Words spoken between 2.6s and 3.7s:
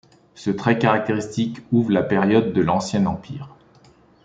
l'Ancien Empire.